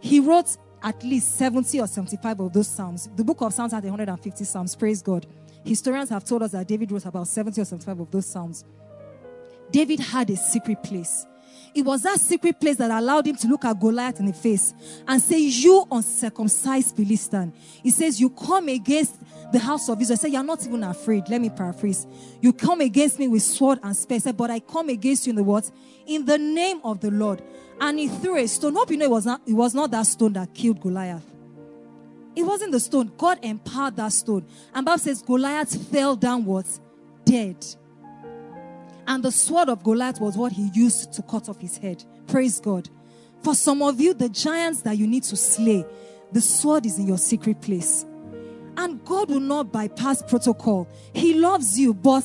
[0.00, 3.08] he wrote at least 70 or 75 of those Psalms.
[3.14, 4.74] The book of Psalms had 150 Psalms.
[4.74, 5.26] Praise God.
[5.64, 8.64] Historians have told us that David wrote about 70 or 75 of those Psalms.
[9.70, 11.26] David had a secret place.
[11.74, 14.74] It was that secret place that allowed him to look at Goliath in the face
[15.06, 17.52] and say, You uncircumcised Philistine.
[17.82, 19.20] He says, You come against
[19.52, 20.16] the house of Israel.
[20.16, 21.28] Say, You're not even afraid.
[21.28, 22.06] Let me paraphrase.
[22.40, 24.20] You come against me with sword and spear.
[24.20, 25.70] Say, But I come against you in the what?
[26.06, 27.42] In the name of the Lord
[27.80, 28.74] and he threw a stone.
[28.74, 31.24] Hope you know it was not it was not that stone that killed Goliath.
[32.36, 33.10] It wasn't the stone.
[33.16, 34.46] God empowered that stone.
[34.74, 36.80] And Bible says Goliath fell downwards
[37.24, 37.64] dead.
[39.10, 42.04] And the sword of Goliath was what he used to cut off his head.
[42.28, 42.88] Praise God.
[43.42, 45.84] For some of you, the giants that you need to slay,
[46.30, 48.06] the sword is in your secret place.
[48.76, 50.86] And God will not bypass protocol.
[51.12, 52.22] He loves you, but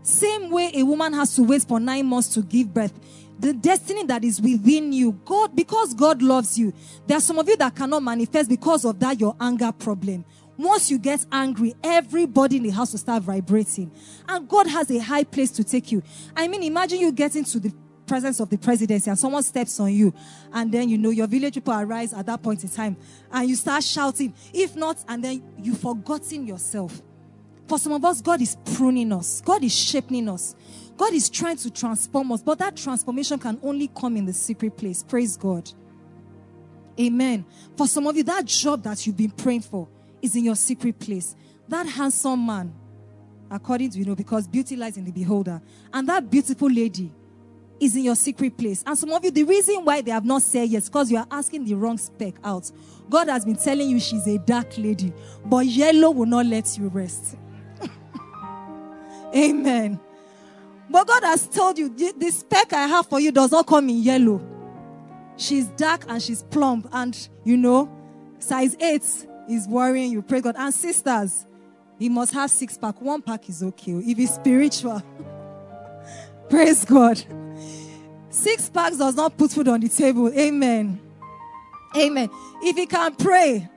[0.00, 2.98] same way a woman has to wait for nine months to give birth,
[3.38, 5.12] the destiny that is within you.
[5.26, 6.72] God, because God loves you,
[7.06, 10.24] there are some of you that cannot manifest because of that, your anger problem.
[10.56, 13.90] Once you get angry, everybody in the house will start vibrating.
[14.28, 16.02] And God has a high place to take you.
[16.34, 17.72] I mean, imagine you getting to the
[18.06, 20.14] presence of the presidency and someone steps on you
[20.52, 22.96] and then you know your village people arise at that point in time
[23.32, 27.02] and you start shouting if not and then you've forgotten yourself
[27.66, 30.54] for some of us god is pruning us god is shaping us
[30.96, 34.76] God is trying to transform us, but that transformation can only come in the secret
[34.76, 35.02] place.
[35.02, 35.70] Praise God.
[36.98, 37.44] Amen.
[37.76, 39.88] For some of you, that job that you've been praying for
[40.26, 41.34] is in your secret place.
[41.68, 42.74] That handsome man,
[43.50, 45.62] according to you know, because beauty lies in the beholder,
[45.92, 47.12] and that beautiful lady
[47.80, 48.82] is in your secret place.
[48.86, 51.26] And some of you, the reason why they have not said yes, because you are
[51.30, 52.70] asking the wrong spec out.
[53.08, 55.12] God has been telling you she's a dark lady,
[55.44, 57.36] but yellow will not let you rest.
[59.34, 60.00] Amen.
[60.88, 64.02] But God has told you the spec I have for you does not come in
[64.02, 64.40] yellow.
[65.36, 67.92] She's dark and she's plump, and you know,
[68.38, 70.22] size 8 is worrying you.
[70.22, 70.56] Pray God.
[70.58, 71.46] And sisters,
[71.98, 73.00] he must have six pack.
[73.00, 73.92] One pack is okay.
[73.92, 75.02] If he's spiritual,
[76.50, 77.22] praise God.
[78.30, 80.30] Six packs does not put food on the table.
[80.38, 81.00] Amen.
[81.96, 82.28] Amen.
[82.62, 83.68] If he can pray,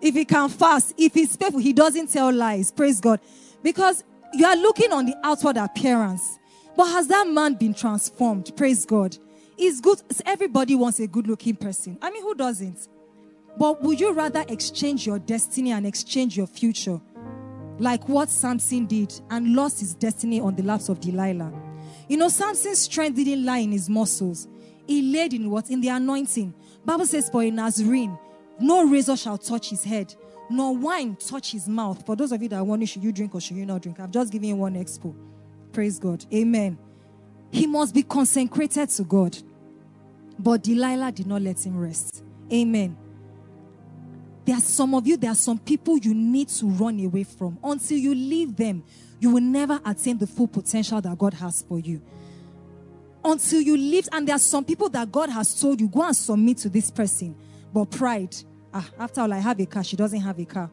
[0.00, 2.72] if he can fast, if he's faithful, he doesn't tell lies.
[2.72, 3.20] Praise God.
[3.62, 6.38] Because you are looking on the outward appearance.
[6.76, 8.52] But has that man been transformed?
[8.56, 9.16] Praise God.
[9.56, 10.00] It's good.
[10.24, 11.98] Everybody wants a good looking person.
[12.00, 12.88] I mean, who doesn't?
[13.58, 17.00] But would you rather exchange your destiny and exchange your future?
[17.78, 21.52] Like what Samson did and lost his destiny on the laps of Delilah.
[22.08, 24.46] You know, Samson's strength didn't lie in his muscles.
[24.86, 25.70] He laid in what?
[25.70, 26.54] In the anointing.
[26.84, 28.16] Bible says, for a Nazarene,
[28.60, 30.14] no razor shall touch his head,
[30.48, 32.06] nor wine touch his mouth.
[32.06, 34.00] For those of you that are wondering, should you drink or should you not drink?
[34.00, 35.14] I've just given you one expo.
[35.72, 36.24] Praise God.
[36.32, 36.78] Amen.
[37.50, 39.36] He must be consecrated to God.
[40.38, 42.22] But Delilah did not let him rest.
[42.52, 42.96] Amen.
[44.48, 47.58] There are some of you, there are some people you need to run away from.
[47.62, 48.82] Until you leave them,
[49.20, 52.00] you will never attain the full potential that God has for you.
[53.22, 56.16] Until you leave, and there are some people that God has told you, go and
[56.16, 57.36] submit to this person.
[57.74, 58.34] But pride,
[58.72, 60.70] ah, after all, I have a car, she doesn't have a car.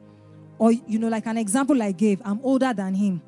[0.57, 3.21] Or, you know, like an example I gave, I'm older than him.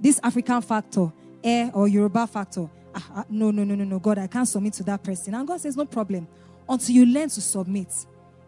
[0.00, 1.12] This African factor,
[1.44, 2.70] air or Yoruba factor.
[2.94, 5.34] Ah, ah, no, no, no, no, no, God, I can't submit to that person.
[5.34, 6.26] And God says, no problem.
[6.66, 7.92] Until you learn to submit,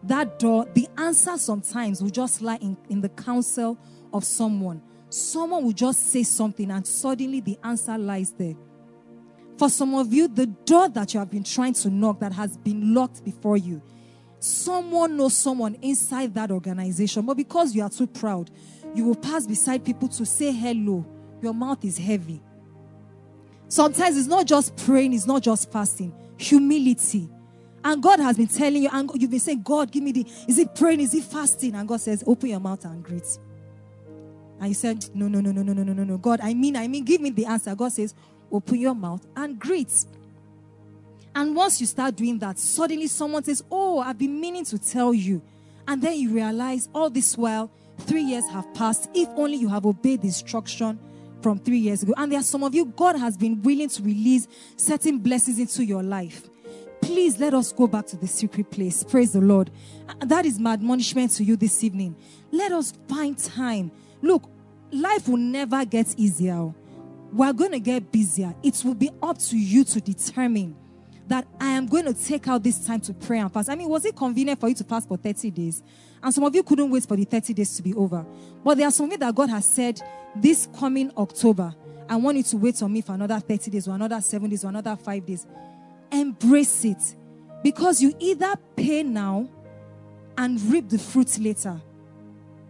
[0.03, 3.77] that door, the answer sometimes will just lie in, in the counsel
[4.13, 4.81] of someone.
[5.09, 8.55] Someone will just say something, and suddenly the answer lies there.
[9.57, 12.57] For some of you, the door that you have been trying to knock that has
[12.57, 13.81] been locked before you,
[14.39, 18.49] someone knows someone inside that organization, but because you are too proud,
[18.95, 21.05] you will pass beside people to say hello.
[21.41, 22.41] Your mouth is heavy.
[23.67, 27.29] Sometimes it's not just praying, it's not just fasting, humility.
[27.83, 30.57] And God has been telling you, and you've been saying, God, give me the, is
[30.57, 31.01] it praying?
[31.01, 31.75] Is it fasting?
[31.75, 33.25] And God says, open your mouth and greet.
[34.59, 36.17] And you said, no, no, no, no, no, no, no, no, no.
[36.17, 37.75] God, I mean, I mean, give me the answer.
[37.75, 38.15] God says,
[38.51, 40.05] open your mouth and greet.
[41.35, 45.13] And once you start doing that, suddenly someone says, oh, I've been meaning to tell
[45.13, 45.41] you.
[45.87, 49.09] And then you realize all this while, three years have passed.
[49.13, 50.99] If only you have obeyed the instruction
[51.41, 52.13] from three years ago.
[52.15, 55.83] And there are some of you, God has been willing to release certain blessings into
[55.83, 56.47] your life.
[57.03, 59.03] Please let us go back to the secret place.
[59.03, 59.69] Praise the Lord.
[60.07, 62.15] Uh, that is my admonishment to you this evening.
[62.49, 63.91] Let us find time.
[64.21, 64.49] Look,
[64.89, 66.73] life will never get easier.
[67.33, 68.55] We're going to get busier.
[68.63, 70.77] It will be up to you to determine
[71.27, 73.69] that I am going to take out this time to pray and fast.
[73.69, 75.83] I mean, was it convenient for you to fast for 30 days?
[76.21, 78.25] And some of you couldn't wait for the 30 days to be over.
[78.63, 80.01] But there are some of you that God has said,
[80.37, 81.75] this coming October,
[82.07, 84.63] I want you to wait on me for another 30 days or another seven days
[84.63, 85.45] or another five days.
[86.13, 87.15] Embrace it.
[87.63, 89.49] Because you either pay now
[90.37, 91.81] and reap the fruits later,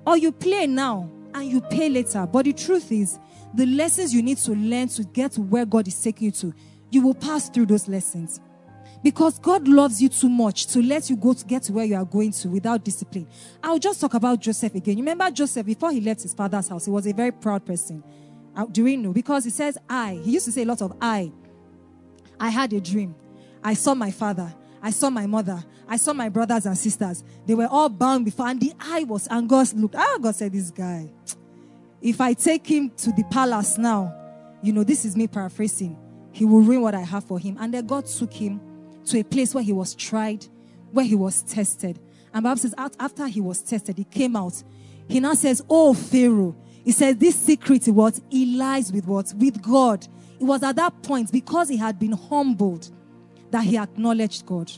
[0.05, 2.27] or you play now and you pay later.
[2.27, 3.19] But the truth is,
[3.53, 6.53] the lessons you need to learn to get to where God is taking you to,
[6.91, 8.39] you will pass through those lessons.
[9.01, 11.95] Because God loves you too much to let you go to get to where you
[11.95, 13.27] are going to without discipline.
[13.61, 14.97] I'll just talk about Joseph again.
[14.97, 18.03] You remember Joseph before he left his father's house, he was a very proud person.
[18.55, 19.11] Uh, do we know?
[19.11, 20.21] Because he says, I.
[20.23, 21.31] He used to say a lot of I.
[22.39, 23.15] I had a dream.
[23.63, 24.53] I saw my father.
[24.81, 25.63] I saw my mother.
[25.87, 27.23] I saw my brothers and sisters.
[27.45, 29.95] They were all bound before, and the eye was, and God looked.
[29.95, 31.09] Ah, God said, This guy,
[32.01, 34.13] if I take him to the palace now,
[34.61, 35.97] you know, this is me paraphrasing,
[36.31, 37.57] he will ruin what I have for him.
[37.59, 38.59] And then God took him
[39.05, 40.45] to a place where he was tried,
[40.91, 41.99] where he was tested.
[42.33, 44.61] And Bible says, after he was tested, he came out.
[45.07, 46.55] He now says, Oh, Pharaoh.
[46.83, 48.19] He says, This secret, what?
[48.29, 49.33] He lies with what?
[49.37, 50.05] With God.
[50.39, 52.89] It was at that point, because he had been humbled,
[53.53, 54.71] that he acknowledged God.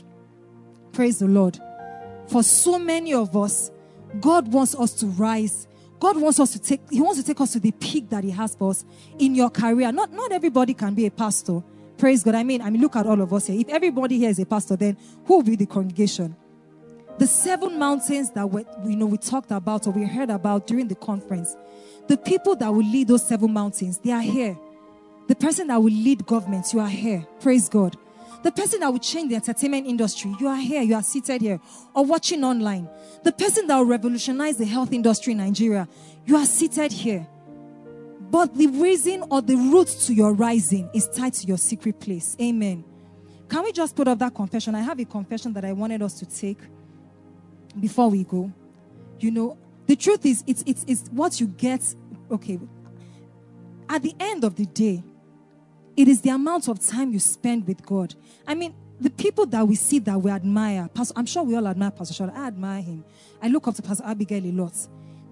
[0.92, 1.58] Praise the Lord.
[2.28, 3.70] For so many of us,
[4.20, 5.66] God wants us to rise.
[5.98, 8.30] God wants us to take, He wants to take us to the peak that He
[8.30, 8.84] has for us
[9.18, 9.90] in your career.
[9.92, 11.62] Not, not everybody can be a pastor.
[11.96, 12.34] Praise God.
[12.34, 13.58] I mean, I mean, look at all of us here.
[13.58, 16.36] If everybody here is a pastor, then who will be the congregation?
[17.18, 20.88] The seven mountains that we, you know we talked about or we heard about during
[20.88, 21.56] the conference,
[22.08, 24.58] the people that will lead those seven mountains, they are here.
[25.28, 27.26] The person that will lead governments, you are here.
[27.40, 27.96] Praise God.
[28.46, 31.58] The person that will change the entertainment industry, you are here, you are seated here,
[31.96, 32.88] or watching online.
[33.24, 35.88] The person that will revolutionize the health industry in Nigeria,
[36.26, 37.26] you are seated here.
[38.30, 42.36] But the reason or the root to your rising is tied to your secret place.
[42.40, 42.84] Amen.
[43.48, 44.76] Can we just put up that confession?
[44.76, 46.58] I have a confession that I wanted us to take
[47.80, 48.52] before we go.
[49.18, 51.82] You know, the truth is, it's, it's, it's what you get.
[52.30, 52.60] Okay.
[53.88, 55.02] At the end of the day,
[55.96, 58.14] it is the amount of time you spend with God.
[58.46, 61.66] I mean, the people that we see that we admire, Pastor, I'm sure we all
[61.66, 62.34] admire Pastor Shola.
[62.34, 63.04] I admire him.
[63.42, 64.72] I look up to Pastor Abigail a lot.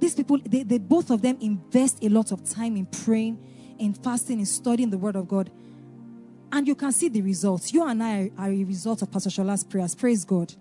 [0.00, 3.38] These people, they, they both of them invest a lot of time in praying,
[3.78, 5.50] in fasting, in studying the Word of God.
[6.52, 7.72] And you can see the results.
[7.72, 9.94] You and I are, a result of Pastor Shola's prayers.
[9.94, 10.54] Praise God.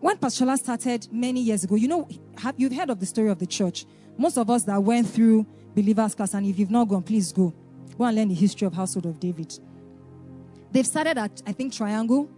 [0.00, 3.30] When Pastor Shola started many years ago, you know, have, you've heard of the story
[3.30, 3.86] of the church.
[4.18, 7.52] Most of us that went through believers class, and if you've not gone, please go.
[7.98, 9.58] Go and learn the history of household of David.
[10.70, 12.28] They've started at, I think, Triangle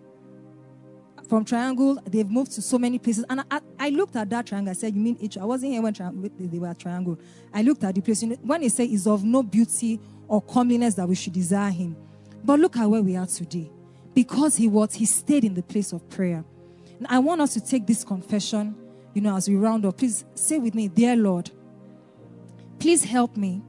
[1.28, 3.24] from Triangle, they've moved to so many places.
[3.28, 4.70] And I, I looked at that triangle.
[4.70, 5.36] I said, You mean each?
[5.36, 5.92] I wasn't here when
[6.38, 7.18] they were Triangle.
[7.52, 8.22] I looked at the place.
[8.22, 11.70] You know, when they say is of no beauty or comeliness that we should desire
[11.70, 11.96] him.
[12.42, 13.70] But look at where we are today.
[14.14, 16.44] Because he was, he stayed in the place of prayer.
[16.98, 18.74] And I want us to take this confession,
[19.14, 19.98] you know, as we round up.
[19.98, 21.50] Please say with me, Dear Lord,
[22.78, 23.62] please help me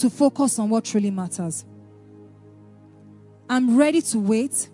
[0.00, 1.64] to focus on what truly matters.
[3.48, 4.68] I'm ready to wait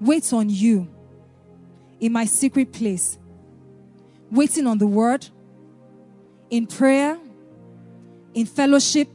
[0.00, 0.88] wait on you
[2.00, 3.18] in my secret place,
[4.30, 5.26] waiting on the word,
[6.48, 7.18] in prayer,
[8.34, 9.08] in fellowship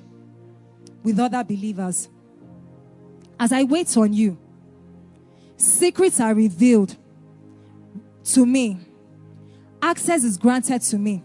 [1.04, 2.08] with other believers.
[3.40, 4.38] As I wait on you,
[5.58, 6.96] secrets are revealed
[8.26, 8.78] to me,
[9.82, 11.24] access is granted to me.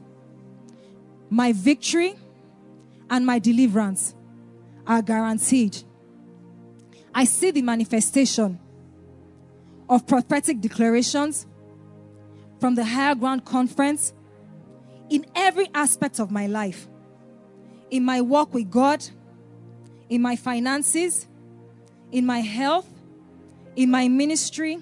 [1.28, 2.14] My victory
[3.10, 4.14] and my deliverance
[4.86, 5.76] are guaranteed.
[7.14, 8.58] I see the manifestation
[9.88, 11.46] of prophetic declarations
[12.60, 14.14] from the Higher Ground Conference
[15.10, 16.86] in every aspect of my life
[17.90, 19.04] in my walk with God,
[20.08, 21.26] in my finances,
[22.12, 22.88] in my health,
[23.76, 24.78] in my ministry,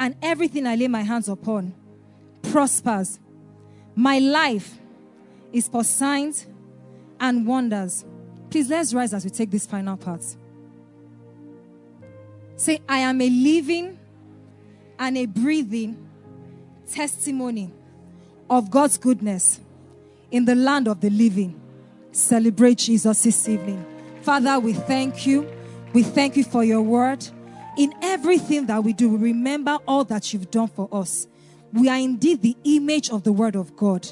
[0.00, 1.74] and everything I lay my hands upon
[2.42, 3.18] prospers.
[3.94, 4.78] My life
[5.52, 6.46] is for signs
[7.20, 8.04] and wonders.
[8.50, 10.22] Please let's rise as we take this final part.
[12.56, 13.98] Say, I am a living
[14.98, 16.08] and a breathing
[16.90, 17.72] testimony
[18.48, 19.60] of God's goodness
[20.30, 21.60] in the land of the living.
[22.12, 23.84] Celebrate Jesus this evening.
[24.22, 25.46] Father, we thank you.
[25.92, 27.26] We thank you for your word.
[27.76, 31.28] In everything that we do, we remember all that you've done for us.
[31.72, 34.08] We are indeed the image of the word of God.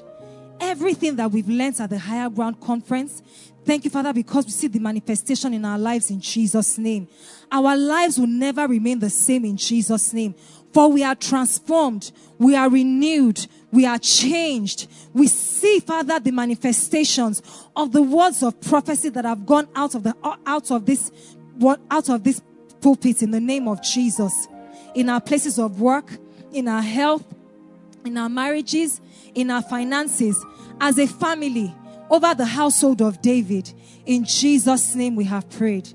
[0.61, 3.23] Everything that we've learned at the Higher Ground Conference,
[3.65, 7.09] Thank you, Father, because we see the manifestation in our lives in Jesus' name.
[7.51, 10.35] Our lives will never remain the same in Jesus' name.
[10.75, 14.89] For we are transformed, we are renewed, we are changed.
[15.15, 17.41] We see, Father, the manifestations
[17.75, 21.11] of the words of prophecy that have gone out of the out of this
[21.91, 22.43] out of this
[22.83, 24.47] pulpit in the name of Jesus.
[24.95, 26.19] In our places of work,
[26.53, 27.25] in our health,
[28.05, 29.01] in our marriages,
[29.35, 30.45] in our finances,
[30.81, 31.75] as a family,
[32.11, 33.73] over the household of David.
[34.07, 35.89] In Jesus' name we have prayed.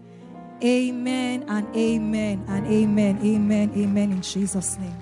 [0.64, 3.20] Amen and amen and amen.
[3.24, 3.72] Amen.
[3.76, 4.12] Amen.
[4.12, 4.96] In Jesus' name.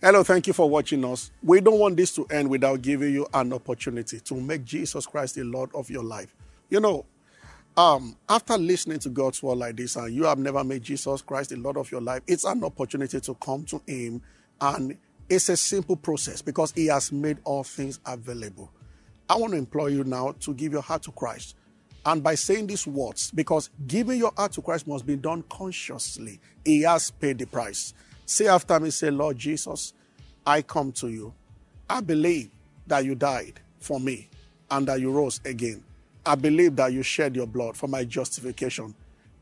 [0.00, 1.30] Hello, thank you for watching us.
[1.42, 5.34] We don't want this to end without giving you an opportunity to make Jesus Christ
[5.34, 6.34] the Lord of your life.
[6.68, 7.04] You know,
[7.76, 11.50] um, after listening to God's word like this, and you have never made Jesus Christ
[11.50, 14.22] the Lord of your life, it's an opportunity to come to Him,
[14.60, 14.96] and
[15.30, 18.70] it's a simple process because He has made all things available.
[19.28, 21.54] I want to implore you now to give your heart to Christ.
[22.04, 26.40] And by saying these words, because giving your heart to Christ must be done consciously,
[26.64, 27.94] He has paid the price.
[28.26, 29.92] Say after me, say, Lord Jesus,
[30.44, 31.32] I come to you.
[31.88, 32.50] I believe
[32.86, 34.28] that you died for me
[34.70, 35.84] and that you rose again.
[36.26, 38.94] I believe that you shed your blood for my justification.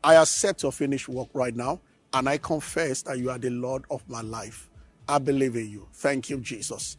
[0.03, 1.81] I accept your finished work right now,
[2.13, 4.68] and I confess that you are the Lord of my life.
[5.09, 5.87] I believe in you.
[5.93, 6.95] Thank you, Jesus.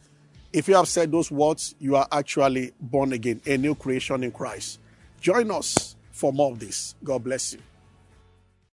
[0.51, 4.31] If you have said those words, you are actually born again, a new creation in
[4.31, 4.79] Christ.
[5.21, 6.93] Join us for more of this.
[7.03, 7.59] God bless you.